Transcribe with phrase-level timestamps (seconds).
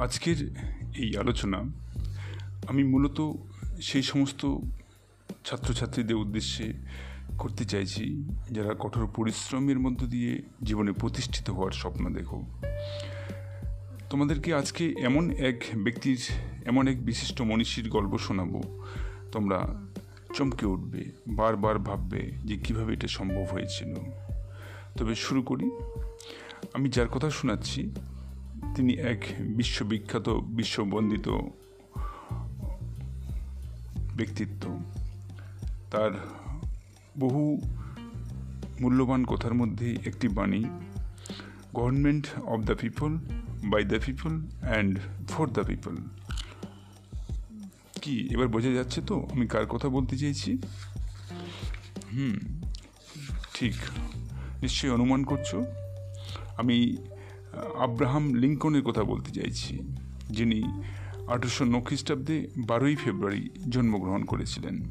[0.00, 0.56] আজকের
[0.96, 1.64] এই আলোচনা
[2.68, 3.32] আমি মূলত
[3.80, 4.56] সেই সমস্ত
[5.44, 6.72] ছাত্রছাত্রীদের উদ্দেশ্যে
[7.38, 12.46] করতে চাইছি, যারা কঠোর পরিশ্রমের মধ্য দিয়ে জীবনে প্রতিষ্ঠিত হওয়ার স্বপ্ন দেখো।
[14.10, 16.20] তোমাদেরকে আজকে এমন এক ব্যক্তির,
[16.64, 18.84] এমন এক বিশিষ্ট মনীষীর গল্প শোনাবো।
[19.32, 19.86] তোমরা
[20.34, 23.94] চমকে উঠবে, বারবার ভাববে যে কীভাবে এটা সম্ভব হয়েছিল।
[24.96, 25.70] তবে শুরু করি।
[26.74, 27.90] আমি যার কথা শোনাচ্ছি
[28.76, 31.28] তিনি এক বিশ্ববিখ্যাত, বিশ্ববন্দিত
[34.16, 34.80] ব্যক্তিত্ব।
[35.90, 36.12] তার
[37.18, 37.60] বহু
[38.80, 40.64] মূল্যবান কথার মধ্যে একটি বাণী
[41.74, 43.18] government of the people
[43.64, 45.96] by the people and for the people
[48.02, 50.58] কি, এবার বোঝা যাচ্ছে তো আমি কার কথা বলতে চেয়েছি
[52.12, 52.36] হুম,
[53.54, 53.74] ঠিক,
[54.62, 55.54] নিশ্চয়ই অনুমান করছ।
[56.56, 56.96] আমি
[57.56, 59.78] আব্রাহাম লিঙ্কনের কথা বলতে চাইছি,
[60.30, 60.62] যিনি
[61.26, 64.82] আঠারোশো ন খ্রিস্টাব্দে বারোই ফেব্রুয়ারি জন্মগ্রহণ করেছিলেন।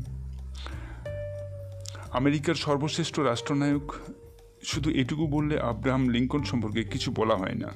[2.12, 3.94] আমেরিকার সর্বশ্রেষ্ঠ রাষ্ট্রনায়ক,
[4.64, 7.72] শুধু এটুকু বললে আব্রাহাম লিঙ্কন সম্পর্কে কিছু বলা হয় না।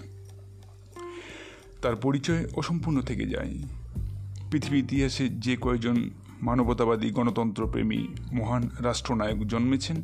[1.81, 3.53] তার পরিচয় অসম্পূর্ণ থেকে যায়।
[4.51, 6.09] পৃথিবী ইতিহাসে যে কয়েকজন
[6.41, 10.03] মানবতাবাদী গণতন্ত্রপ্রেমী মহান রাষ্ট্রনায়ক জন্মেছেন,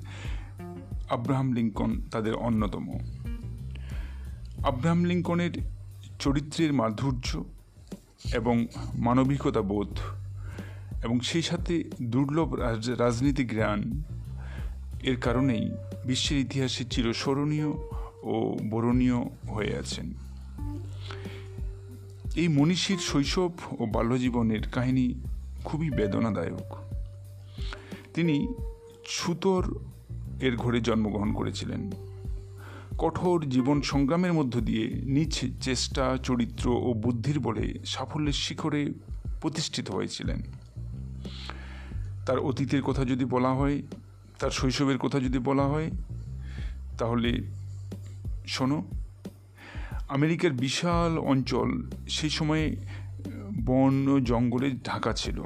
[1.09, 2.87] আব্রাহাম লিঙ্কন তাদের অন্যতম।
[4.63, 5.51] আব্রাহাম লিঙ্কনের
[6.19, 7.43] চরিত্রের মাধুর্য
[8.33, 9.99] এবং মানবিকতা বোধ
[11.03, 12.53] এবং সেই সাথে দুর্লভ
[12.99, 14.03] রাজনীতি জ্ঞান
[15.03, 15.71] এর কারণেই
[16.05, 17.69] বিশ্বের ইতিহাসে চিরস্মরণীয়
[18.23, 20.13] ও বরণীয় হয়ে আছেন।
[22.35, 25.13] এই মনীষীর শৈশব ও বাল্যজীবনের কাহিনী
[25.65, 26.75] খুবই বেদনাদায়ক।
[28.13, 28.47] তিনি
[29.09, 29.75] ছুতর
[30.41, 31.91] এর ঘরে জন্মগ্রহণ করেছিলেন।
[32.99, 38.93] কঠোর জীবন সংগ্রামের মধ্য দিয়ে নিজ চেষ্টা, চরিত্র ও বুদ্ধির বলে সাফল্যের শিখরে
[39.41, 40.41] প্রতিষ্ঠিত হয়েছিলেন।
[42.25, 43.81] তার অতীতের কথা যদি বলা হয়,
[44.39, 45.91] তার শৈশবের কথা যদি বলা হয়,
[46.97, 47.41] তাহলে
[48.47, 48.83] শোনো,
[50.09, 52.75] আমেরিকার বিশাল অঞ্চল সেই সময়ে
[53.65, 55.43] বন জঙ্গলে ঢাকা ছিল।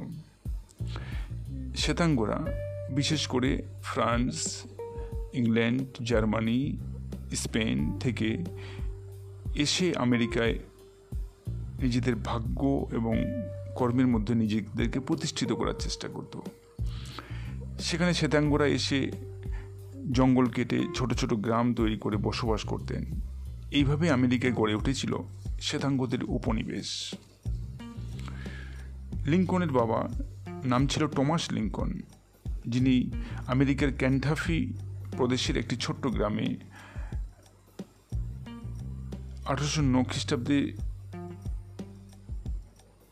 [1.75, 2.45] শ্বেতাঙ্গরা,
[2.91, 4.63] বিশেষ করে ফ্রান্স,
[5.33, 6.77] ইংল্যান্ড, জার্মানি
[7.35, 8.37] স্পেন থেকে
[9.55, 10.59] এসে আমেরিকায়
[11.81, 13.25] নিজেদের ভাগ্য এবং
[13.75, 16.39] কর্মের মধ্যে নিজেদেরকে প্রতিষ্ঠিত করার চেষ্টা করত।
[17.79, 19.11] সেখানে শ্বেতাঙ্গরা এসে
[20.11, 23.05] জঙ্গল কেটে ছোট ছোট গ্রাম তৈরি করে বসবাস করতেন।
[23.71, 25.17] এইভাবে আমেরিকায় গড়ে উঠেছিল
[25.61, 27.13] শ্বেতাঙ্গদের উপনিবেশ।
[29.25, 30.09] লিঙ্কনের বাবা
[30.65, 32.01] নাম ছিল টমাস লিঙ্কন
[32.67, 33.11] যিনি
[33.47, 34.73] আমেরিকার ক্যান্টাফি
[35.17, 36.55] প্রদেশের একটি ছোট্ট গ্রামে
[39.45, 40.71] আঠারোশো ন খ্রিস্টাব্দে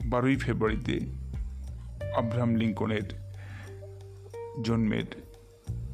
[0.05, 0.99] বারোই ফেব্রুয়ারিতে
[2.17, 3.01] আব্রাহাম লিঙ্কনের
[4.63, 5.03] জন্মের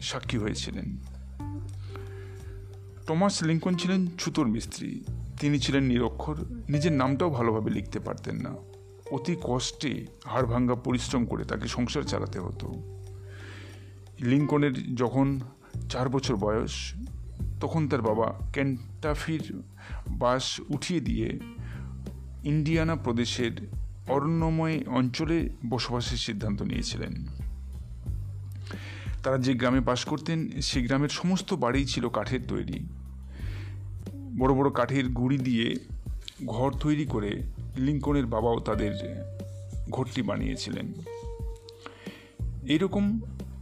[0.01, 0.97] সাক্ষী হয়েছিলেন।
[3.07, 5.03] টমাস লিঙ্কন ছিলেন ছুতোর মিস্ত্রি।
[5.39, 6.35] তিনি ছিলেন নিরক্ষর।
[6.69, 8.55] নিজের নামটাও ভালোভাবে লিখতে পারতেন না।
[9.11, 12.73] অতি কষ্টে হাড় ভাঙ্গা পরিশ্রম করে তাকে সংসার চালাতে হতো।
[14.19, 15.39] লিঙ্কনের যখন
[15.89, 16.93] চার বছর বয়স
[17.61, 19.53] তখন তার বাবা ক্যান্টাফির
[20.07, 21.39] বাস উঠিয়ে দিয়ে
[22.43, 23.51] ইন্ডিয়ানা প্রদেশের
[24.07, 27.25] অরণ্যময় অঞ্চলে বসবাসের সিদ্ধান্ত নিয়েছিলেন।
[29.23, 32.87] তারা যে গ্রামে বাস করতেন সেই গ্রামের সমস্ত বাড়ি ছিল কাঠের তৈরি।
[34.39, 35.75] বড় বড় কাঠের গুঁড়ি দিয়ে
[36.45, 37.43] ঘর তৈরি করে
[37.77, 38.91] লিঙ্কনের বাবাও তাদের
[39.89, 40.93] ঘরটি বানিয়েছিলেন।
[42.67, 43.19] এইরকম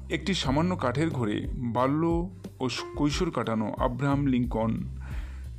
[0.10, 2.30] একটি সামান্য কাঠের ঘরে বাল্য
[2.60, 4.80] ও কৈশোর কাটানো আব্রাহাম লিঙ্কন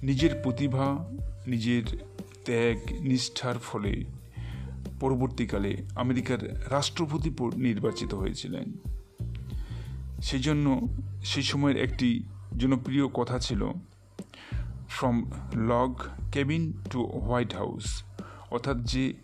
[0.03, 1.05] নিজের প্রতিভা,
[1.47, 1.83] নিজের
[2.45, 4.05] ত্যাগ, নিষ্ঠার ফলে
[5.01, 8.73] পরবর্তীকালে আমেরিকার রাষ্ট্রপতি নির্বাচিত হয়েছিলেন।
[10.23, 10.89] সেই জন্য
[11.25, 12.23] সেই সময়ের একটি
[12.59, 13.67] জনপ্রিয় কথা ছিল
[14.89, 18.03] from log cabin to white house
[18.51, 19.15] অর্থাৎ যে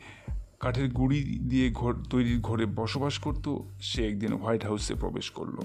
[0.60, 5.58] কাঠের গুড়ি দিয়ে ঘর, তৈরির ঘরে বসবাস করত, সে একদিন হোয়াইট হাউসে প্রবেশ করল।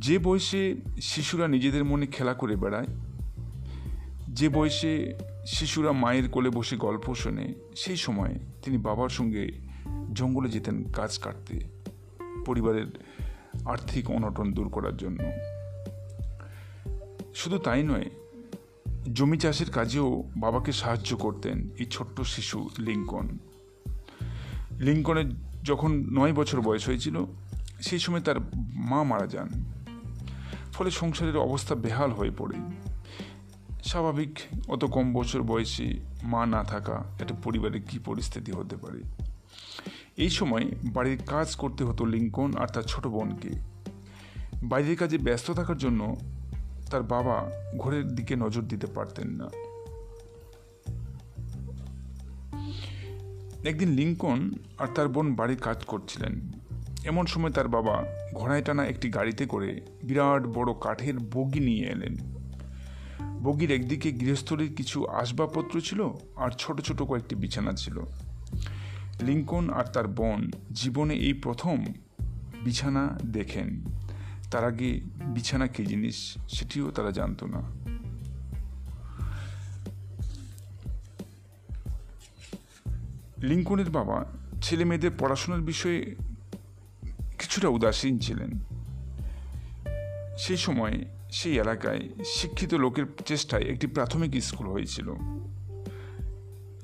[0.00, 0.62] যে বয়সে
[1.00, 2.90] শিশুরা নিজেদের মনে খেলা করে বেড়ায়,
[4.28, 4.92] যে বয়সে
[5.46, 9.42] শিশুরা মায়ের কোলে বসে গল্প শোনে, সেই সময় তিনি বাবার সঙ্গে
[10.14, 11.56] জঙ্গলে যেতেন কাজ কাটতে,
[12.46, 12.86] পরিবারের
[13.64, 15.18] আর্থিক অনটন দূর করার জন্য।
[17.34, 18.10] শুধু তাই নয়,
[19.12, 23.26] জমি চাষের কাজেও বাবাকে সাহায্য করতেন এই ছোট্ট শিশু লিঙ্কন।
[24.78, 25.28] লিঙ্কনের
[25.64, 27.16] যখন নয় বছর বয়স হয়েছিল,
[27.80, 28.36] সেই সময় তার
[28.90, 29.48] মা মারা যান।
[30.80, 32.56] ফলে সংসারের অবস্থা বেহাল হয়ে পড়ে।
[33.84, 34.38] স্বাভাবিক
[34.68, 39.02] অত কম বছর বয়সে মা না থাকা একটা পরিবারের কী পরিস্থিতি হতে পারে?
[40.16, 43.50] এই সময় বাড়ির কাজ করতে হতো লিঙ্কন আর তার ছোট বোনকে।
[44.62, 46.16] বাইরের কাজে ব্যস্ত থাকার জন্য
[46.90, 49.48] তার বাবা ঘরের দিকে নজর দিতে পারতেন না।
[53.64, 56.40] একদিন লিঙ্কন আর তার বোন বাড়ির কাজ করছিলেন।
[57.04, 58.04] এমন সময় তার বাবা
[58.34, 62.16] ঘোড়ায় টানা একটি গাড়িতে করে বিরাট বড় কাঠের বগি নিয়ে এলেন।
[63.42, 68.00] বগির একদিকে গৃহস্থলীর কিছু আসবাবপত্র ছিল আর ছোট ছোট কয়েকটি বিছানা ছিল।
[69.22, 71.84] লিঙ্কন আর তার বোন জীবনে এই প্রথম
[72.64, 73.84] বিছানা দেখেন।
[74.50, 77.62] তার আগে বিছানা কী জিনিস সেটিও তারা জানতো না।
[83.38, 84.24] লিঙ্কনের বাবা
[84.62, 86.14] ছেলে মেয়েদের পড়াশোনার বিষয়ে
[87.50, 88.58] কিছুটা উদাসীন ছিলেন।
[90.38, 95.12] সেই সময় সেই এলাকায় শিক্ষিত লোকের চেষ্টায় একটি প্রাথমিক স্কুল হয়েছিল।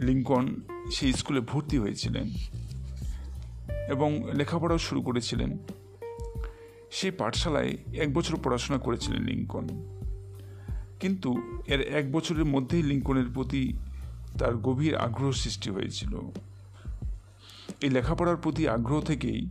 [0.01, 0.57] লিঙ্কন
[0.93, 2.31] সেই স্কুলে ভর্তি হয়েছিলেন
[3.89, 5.59] এবং লেখাপড়াও শুরু করেছিলেন।
[6.91, 9.67] সেই পাঠশালায় এক বছর পড়াশোনা করেছিলেন লিঙ্কন।
[11.01, 13.73] কিন্তু এর এক বছরের মধ্যেই লিঙ্কনের প্রতি
[14.39, 16.19] তার গভীর আগ্রহ সৃষ্টি হয়েছিল।
[17.81, 19.49] এই লেখাপড়ার প্রতি আগ্রহ থেকেই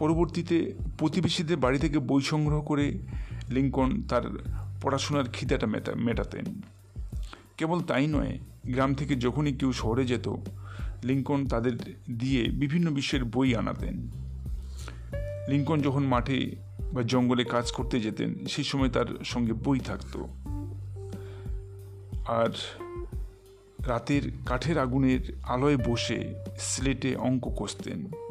[0.00, 2.98] পরবর্তীতে প্রতিবেশীদের বাড়ি থেকে বই সংগ্রহ করে
[3.48, 4.22] লিঙ্কন তার
[4.82, 6.44] পড়াশোনার খিদাটা মেটা, মেটাতেন।
[7.56, 10.28] কেবল তাই নয়, গ্রাম থেকে যখনই কেউ শহরে যেত,
[11.04, 11.72] লিঙ্কন তাদের
[12.18, 14.10] দিয়ে বিভিন্ন বিষয়ের বই আনাতেন।
[15.48, 16.56] লিঙ্কন যখন মাঠে
[16.94, 20.16] বা জঙ্গলে কাজ করতে যেতেন সেই সময় তার সঙ্গে বই থাকত।
[22.28, 22.50] আর
[23.86, 28.29] রাতের কাঠের আগুনের আলোয় বসে স্লেটে অঙ্ক কষতেন।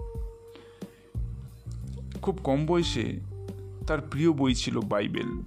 [2.21, 3.19] খুব কম বয়সে
[3.88, 5.44] তার প্রিয় বই ছিল বাইবেল।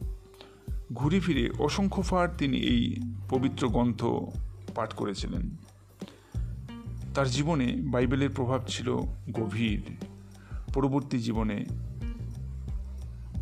[0.92, 2.96] ঘুরে ফিরে অসংখ্য ফার তিনি এই
[3.30, 4.04] পবিত্র গ্রন্থ
[4.74, 5.56] পাঠ করেছিলেন।
[7.14, 8.96] তার জীবনে বাইবেলের প্রভাব ছিল
[9.32, 9.82] গভীর।
[10.74, 11.64] পরবর্তী জীবনে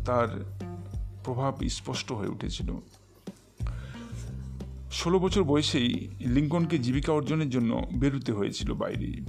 [0.05, 0.57] তার
[1.23, 2.71] প্রভাব স্পষ্ট হয়ে উঠেছিল।
[4.91, 9.19] ষোলো বছর বয়সেই লিঙ্কনকে জীবিকা অর্জনের জন্য বেরোতে হয়েছিল বাইরে।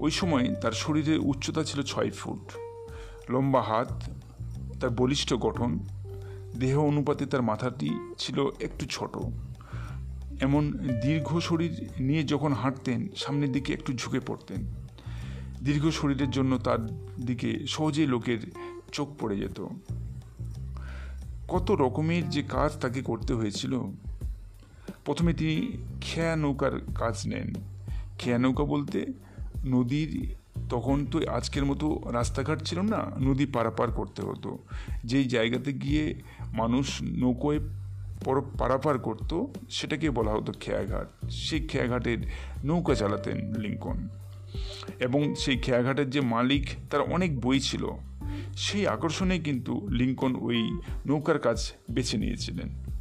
[0.00, 2.52] ওই সময় তার শরীরের উচ্চতা ছিল ছয় ফুট।
[3.30, 4.02] লম্বা হাত,
[4.80, 5.78] তার বলিষ্ঠ গঠন,
[6.58, 9.16] দেহ অনুপাতে তার মাথাটি ছিল একটু ছোট।
[10.40, 10.72] এমন
[11.02, 14.66] দীর্ঘ শরীর নিয়ে যখন হাঁটতেন, সামনের দিকে একটু ঝুঁকে পড়তেন।
[15.64, 16.86] দীর্ঘ শরীরের জন্য তার
[17.26, 18.52] দিকে সহজেই লোকের
[18.92, 19.66] চোখ পড়ে যেত।
[21.48, 23.80] কত রকমের যে কাজ তাকে করতে হয়েছিল।
[25.04, 27.54] প্রথমে তিনি খেয়া নৌকার কাজ নেন।
[28.18, 29.06] খেয়া নৌকা বলতে
[29.64, 30.36] নদীর
[30.72, 34.58] তখন তো আজকের মতো রাস্তাঘাট ছিল না, নদী পারাপার করতে হতো।
[35.04, 36.14] যেই জায়গাতে গিয়ে
[36.52, 37.58] মানুষ নৌকোয়
[38.24, 42.18] পর, পারাপার করত, সেটাকে বলা হতো খেয়াঘাট। সেই খেয়াঘাটের
[42.64, 44.08] নৌকা চালাতেন লিঙ্কন।
[45.00, 47.86] এবং সেই খেয়াঘাটের যে মালিক, তার অনেক বই ছিল।
[48.56, 52.91] সেই আকর্ষণে কিন্তু লিঙ্কন ওই নৌকার কাজ বেছে নিয়েছিলেন।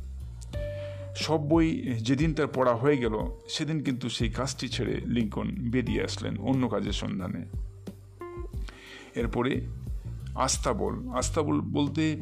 [1.15, 3.15] সব বই যেদিন তার পড়া হয়ে গেল,
[3.49, 7.45] সেদিন কিন্তু সেই কাজটি ছেড়ে লিঙ্কন বেরিয়ে আসলেন অন্য কাজের সন্ধানে।
[9.15, 9.61] এরপরে
[10.35, 12.21] আস্তাবল। আস্তাবল বলতে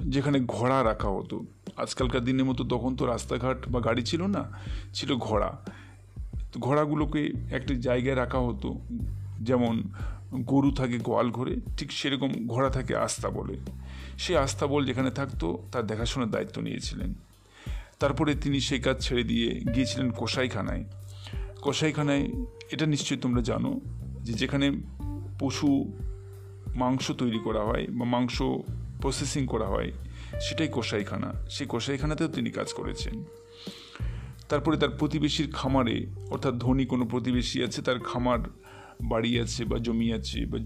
[0.00, 1.44] যেখানে ঘোড়া রাখা হতো।
[1.76, 4.52] আজকালকার দিনের মতো তখন তো রাস্তাঘাট বা গাড়ি ছিল না,
[4.94, 5.66] ছিল ঘোড়া।
[6.58, 8.80] ঘোড়াগুলোকে একটি জায়গায় রাখা হতো,
[9.40, 9.82] যেমন
[10.30, 13.56] গরু থাকে গোয়াল ঘরে, ঠিক সেরকম ঘোড়া থাকে আস্থা বলে
[14.18, 17.14] সে আস্থা বল যেখানে থাকতো, তার দেখাশোনার দায়িত্ব নিয়েছিলেন।
[18.00, 20.84] তারপরে তিনি সেই কাজ ছেড়ে দিয়ে গিয়েছিলেন কসাইখানায়।
[21.62, 22.28] কসাইখানায়
[22.70, 23.80] এটা নিশ্চয়ই তোমরা জানো
[24.22, 24.72] যে যেখানে
[25.38, 25.92] পশু
[26.74, 28.42] মাংস তৈরি করা হয় বা মাংস
[29.00, 29.92] প্রসেসিং করা হয়,
[30.40, 33.24] সেটাই কসাইখানা। সেই কষাইখানাতেও তিনি কাজ করেছেন।
[34.48, 38.38] তারপরে তার প্রতিবেশীর খামারে, অর্থাৎ ধনী কোনো প্রতিবেশী আছে, তার খামার,
[39.02, 40.58] বাড়ি আছে বা জমি আছে বা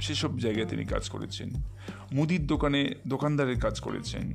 [0.00, 1.50] সেসব জায়গায় তিনি কাজ করেছেন।
[2.12, 4.32] মুদির দোকানে দোকানদারের কাজ করেছেন।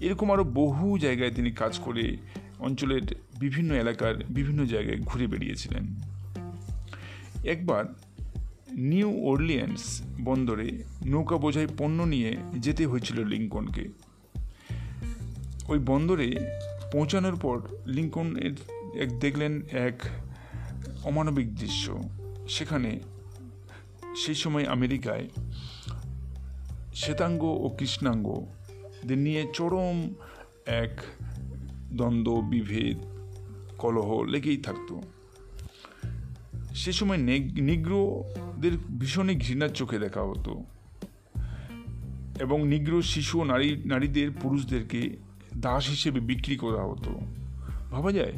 [0.00, 2.16] এরকম আরও বহু জায়গায় তিনি কাজ করে
[2.58, 3.02] অঞ্চলের
[3.38, 5.94] বিভিন্ন এলাকার বিভিন্ন জায়গায় ঘুরে বেরিয়েছিলেন
[7.44, 7.84] একবার
[8.72, 13.88] নিউ অর্লিয়ান্স বন্দরে নৌকা বোঝাই পণ্য নিয়ে যেতে হয়েছিল লিঙ্কনকে।
[15.68, 16.36] ওই বন্দরে
[16.92, 18.36] পৌঁছানোর পর লিঙ্কন
[18.94, 19.98] এক দেখলেন এক
[21.04, 22.02] অমানবিক দৃশ্য।
[22.48, 23.00] সেখানে
[24.16, 25.28] সেই সময় আমেরিকায়
[26.96, 30.14] শ্বেতাঙ্গ ও কৃষ্ণাঙ্গদের নিয়ে চরম
[30.66, 30.94] এক
[31.92, 32.98] দ্বন্দ্ব, বিভেদ,
[33.78, 34.94] কলহ লেগেই থাকতো।
[36.74, 37.16] সে সময়
[37.60, 40.52] নিগ্রোদের ভীষণই ঘৃণার চোখে দেখা হতো
[42.40, 45.16] এবং নিগ্র শিশু ও নারী, নারীদের পুরুষদেরকে
[45.56, 47.12] দাস হিসেবে বিক্রি করা হতো।
[47.90, 48.34] ভাবা যায়,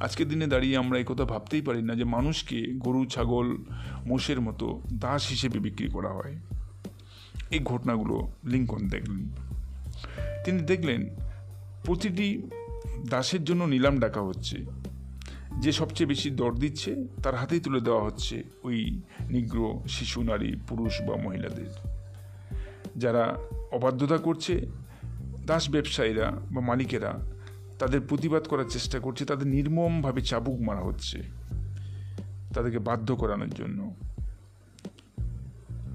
[0.00, 3.56] আজকের দিনে দাঁড়িয়ে আমরা এই কথা ভাবতেই পারি না যে মানুষকে গরু, ছাগল,
[4.06, 6.36] মোষের মতো দাস হিসেবে বিক্রি করা হয়।
[7.52, 9.28] এই ঘটনাগুলো লিঙ্কন দেখলেন।
[10.44, 11.06] তিনি দেখলেন,
[11.84, 12.42] প্রতিটি
[13.10, 14.56] দাসের জন্য নিলাম ডাকা হচ্ছে।
[15.60, 21.02] যে সবচেয়ে বেশি দর দিচ্ছে, তার হাতেই তুলে দেওয়া হচ্ছে ওই নিগ্র শিশু, নারী, পুরুষ
[21.02, 21.66] বা মহিলাদের।
[22.96, 23.36] যারা
[23.72, 24.66] অবাধ্যতা করছে,
[25.46, 27.18] দাস ব্যবসায়ীরা বা মালিকেরা
[27.78, 31.22] তাদের প্রতিবাদ করার চেষ্টা করছে, তাদের নির্মমভাবে চাবুক মারা হচ্ছে।
[32.54, 33.94] তাদেরকে বাধ্য করানোর জন্য।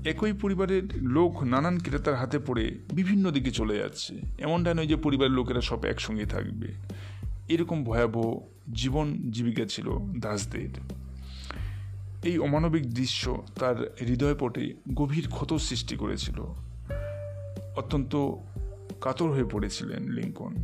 [0.07, 5.31] একই পরিবারের লোক নানান ক্রেতার হাতে পড়ে বিভিন্ন দিকে চলে যাচ্ছে। এমনটা নয় যে পরিবারের
[5.31, 6.67] লোকেরা সব একসঙ্গে থাকবে।
[7.49, 8.39] এরকম ভয়াবহ
[8.73, 9.85] জীবন জীবিকা ছিল
[10.19, 10.69] দাসদের।
[12.23, 16.39] এই অমানবিক দৃশ্য তার হৃদয়পটে গভীর ক্ষত সৃষ্টি করেছিল।
[17.77, 18.15] অত্যন্ত
[19.01, 20.55] কাতর হয়ে পড়েছিলেন লিঙ্কন।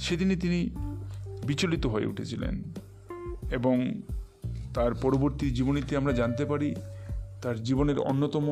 [0.00, 0.70] সেদিনই তিনি
[1.46, 2.62] বিচলিত হয়ে উঠেছিলেন
[3.50, 4.00] এবং
[4.74, 6.74] তার পরবর্তী জীবনীতে আমরা জানতে পারি
[7.42, 8.46] তার জীবনের অন্যতম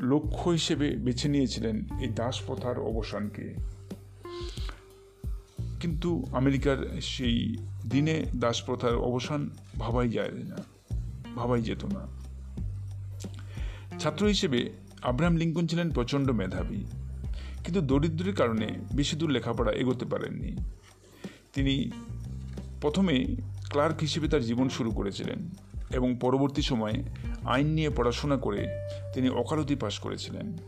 [0.00, 3.54] লক্ষ্য হিসেবে বেছে নিয়েছিলেন এই দাস প্রথার অবসানকে।
[5.80, 10.58] কিন্তু আমেরিকার সেই দিনে দাস প্রথার অবসান ভাবাই যায় না,
[11.36, 12.02] ভাবাই যেত না।
[13.98, 14.60] ছাত্র হিসেবে
[15.02, 16.80] আব্রাহাম লিঙ্কন ছিলেন প্রচণ্ড মেধাবী,
[17.64, 20.52] কিন্তু দরিদ্রের কারণে বেশি দূর লেখাপড়া এগোতে পারেননি।
[21.54, 21.90] তিনি
[22.80, 23.14] প্রথমে
[23.70, 25.40] ক্লার্ক হিসেবে তার জীবন শুরু করেছিলেন
[25.90, 26.98] এবং পরবর্তী সময়ে
[27.48, 28.66] আইন নিয়ে পড়াশোনা করে
[29.14, 30.58] তিনি ওকালতি পাশ করেছিলেন।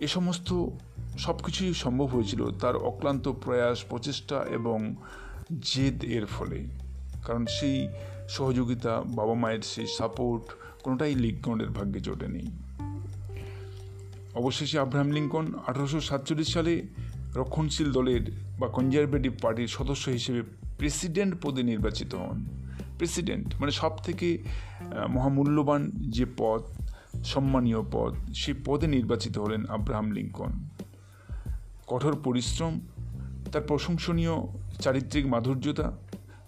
[0.00, 0.66] এ সমস্ত
[1.18, 4.94] সব কিছুই সম্ভব হয়েছিল তার অক্লান্ত প্রয়াস, প্রচেষ্টা এবং
[5.60, 6.64] জেদ এর ফলে।
[7.24, 7.88] কারণ সেই
[8.28, 10.44] সহযোগিতা, বাবা মায়ের সেই সাপোর্ট
[10.82, 12.42] কোনোটাই লিঙ্কনের ভাগ্যে জোটেনি।
[14.34, 16.82] অবশেষে আব্রাহাম লিঙ্কন আঠারোশো সাতচল্লিশ সালে
[17.36, 18.20] রক্ষণশীল দলের
[18.58, 20.42] বা কনজারভেটিভ পার্টির সদস্য হিসেবে
[20.78, 22.59] প্রেসিডেন্ট পদে নির্বাচিত হন।
[23.00, 24.28] প্রেসিডেন্ট মানে সব থেকে
[25.08, 25.82] মহামূল্যবান
[26.16, 26.62] যে পদ,
[27.32, 30.52] সম্মানীয় পদ, সেই পদে নির্বাচিত হলেন আব্রাহাম লিঙ্কন।
[31.90, 32.74] কঠোর পরিশ্রম,
[33.52, 34.34] তার প্রশংসনীয়
[34.80, 35.86] চারিত্রিক মাধুর্যতা,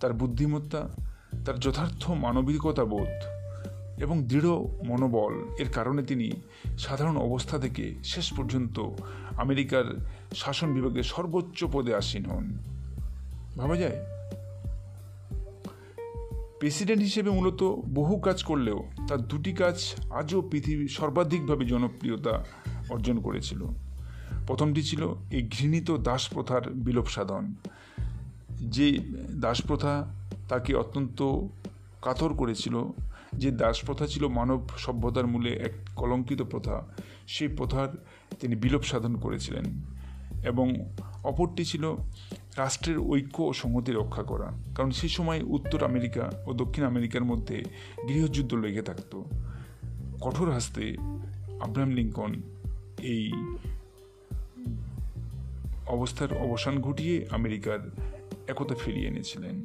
[0.01, 0.83] তার বুদ্ধিমত্তা,
[1.45, 3.15] তার যথার্থ মানবিকতা বোধ
[4.05, 4.53] এবং দৃঢ়
[4.89, 6.29] মনোবল, এর কারণে তিনি
[6.85, 8.77] সাধারণ অবস্থা থেকে শেষ পর্যন্ত
[9.45, 9.87] আমেরিকার
[10.41, 12.47] শাসন বিভাগের সর্বোচ্চ পদে আসীন হন।
[13.59, 13.99] ভাবা যায়
[16.63, 17.63] প্রেসিডেন্ট হিসেবে মূলত
[17.95, 22.45] বহু কাজ করলেও তার দুটি কাজ আজও পৃথিবী সর্বাধিকভাবে জনপ্রিয়তা
[22.91, 23.65] অর্জন করেছিল।
[24.47, 27.55] প্রথমটি ছিল এই ঘৃণিত দাস প্রথার বিলোপ সাধন।
[28.51, 28.99] যে
[29.41, 30.07] দাস প্রথা
[30.49, 31.23] তাকে অত্যন্ত
[32.03, 32.93] কাতর করেছিল,
[33.33, 36.83] যে দাস প্রথা ছিল মানব সভ্যতার মূলে এক কলঙ্কিত প্রথা,
[37.27, 37.89] সেই প্রথার
[38.41, 39.65] তিনি বিলোপ সাধন করেছিলেন।
[40.45, 40.73] এবং
[41.25, 41.97] অপরটি ছিল
[42.57, 47.65] রাষ্ট্রের ঐক্য ও সংহতি রক্ষা করা। কারণ সেই সময় উত্তর আমেরিকা ও দক্ষিণ আমেরিকার মধ্যে
[48.09, 49.23] গৃহযুদ্ধ লেগে থাকত।
[50.21, 50.97] কঠোর হাসতে
[51.61, 52.43] আব্রাহাম লিঙ্কন
[53.03, 53.33] এই
[55.87, 57.91] অবস্থার অবসান ঘটিয়ে আমেরিকার
[58.49, 59.63] একতা ফিরিয়ে এনেছিলেন।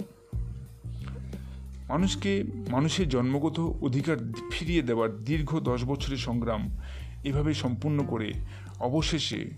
[1.90, 4.18] মানুষকে মানুষের জন্মগত অধিকার
[4.52, 6.78] ফিরিয়ে দেওয়ার দীর্ঘ দশ বছরের সংগ্রাম
[7.24, 8.34] এভাবে সম্পূর্ণ করে
[8.80, 9.50] অবশেষে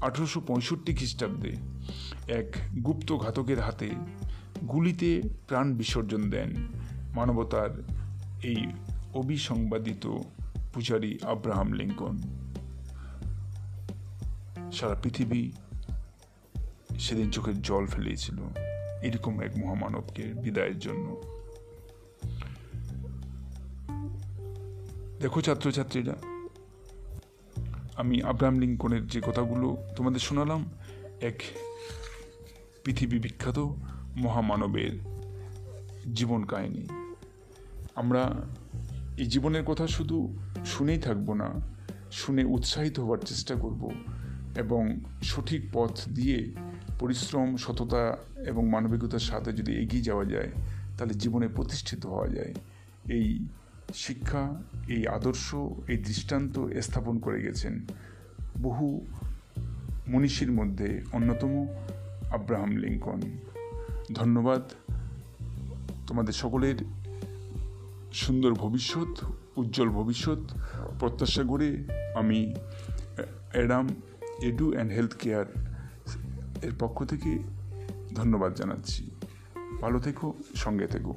[0.00, 1.56] আঠেরোশো পঁয়ষট্টি খ্রিস্টাব্দে
[2.32, 3.90] এক গুপ্ত ঘাতকের হাতে
[4.68, 6.54] গুলিতে প্রাণ বিসর্জন দেন
[7.14, 7.70] মানবতার
[8.42, 8.66] এই
[9.14, 10.06] অবিসংবাদিত
[10.74, 12.16] পূজারী আব্রাহাম লিঙ্কন।
[14.72, 15.52] সারা পৃথিবী
[16.98, 18.36] সেদিন চোখের জল ফেলিয়েছিল
[19.02, 21.22] এরকম এক মহামানবকে বিদায়ের জন্য।
[25.20, 26.35] দেখো ছাত্রছাত্রীরা
[27.96, 30.64] আমি আব্রাহাম লিঙ্কনের যে কথাগুলো তোমাদের শোনালাম,
[31.20, 31.42] এক
[32.84, 33.58] পৃথিবী বিখ্যাত
[34.16, 34.98] মহামানবের
[36.14, 36.86] জীবন কাহিনী।
[37.94, 38.42] আমরা
[39.16, 41.50] এই জীবনের কথা শুধু শুনেই থাকব না,
[42.12, 43.90] শুনে উৎসাহিত হওয়ার চেষ্টা করব
[44.56, 46.54] এবং সঠিক পথ দিয়ে
[46.98, 50.50] পরিশ্রম, সততা এবং মানবিকতার সাথে যদি এগিয়ে যাওয়া যায়,
[50.98, 52.54] তাহলে জীবনে প্রতিষ্ঠিত হওয়া যায়।
[53.08, 53.46] এই
[53.94, 55.54] শিক্ষা, এই আদর্শ,
[55.88, 57.86] এই দৃষ্টান্ত স্থাপন করে গেছেন
[58.62, 59.06] বহু
[60.08, 61.66] মনীষীর মধ্যে অন্যতম
[62.30, 63.20] আব্রাহাম লিঙ্কন।
[64.14, 64.62] ধন্যবাদ
[66.06, 66.74] তোমাদের সকলের
[68.12, 69.24] সুন্দর ভবিষ্যৎ,
[69.56, 70.38] উজ্জ্বল ভবিষ্যৎ।
[71.00, 72.54] প্রত্যাশা করে আমি
[73.52, 73.88] Adam,
[74.42, 75.46] edu and health care
[76.62, 77.38] এর পক্ষ থেকে
[78.14, 79.10] ধন্যবাদ জানাচ্ছি।
[79.80, 81.14] ভালো থেকো, সঙ্গে থেকো।